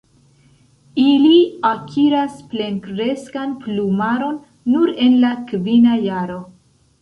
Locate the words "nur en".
4.73-5.19